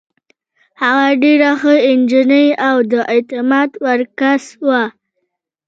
[0.81, 4.83] هغه ډېره ښه نجلۍ او د اعتماد وړ کس وه.